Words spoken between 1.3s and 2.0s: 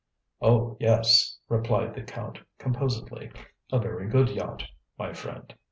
replied